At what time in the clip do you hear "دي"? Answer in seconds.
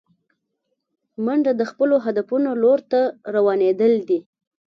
4.09-4.19